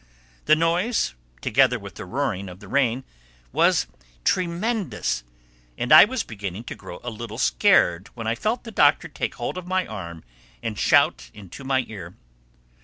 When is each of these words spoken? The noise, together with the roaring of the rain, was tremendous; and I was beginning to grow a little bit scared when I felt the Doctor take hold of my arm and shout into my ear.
The 0.45 0.55
noise, 0.55 1.13
together 1.41 1.77
with 1.77 1.93
the 1.93 2.05
roaring 2.05 2.49
of 2.49 2.59
the 2.59 2.67
rain, 2.67 3.03
was 3.51 3.85
tremendous; 4.23 5.23
and 5.77 5.91
I 5.93 6.05
was 6.05 6.23
beginning 6.23 6.63
to 6.63 6.75
grow 6.75 6.99
a 7.03 7.11
little 7.11 7.37
bit 7.37 7.43
scared 7.43 8.07
when 8.15 8.25
I 8.25 8.33
felt 8.33 8.63
the 8.63 8.71
Doctor 8.71 9.07
take 9.07 9.35
hold 9.35 9.59
of 9.59 9.67
my 9.67 9.85
arm 9.85 10.23
and 10.63 10.75
shout 10.79 11.29
into 11.35 11.63
my 11.63 11.85
ear. 11.87 12.15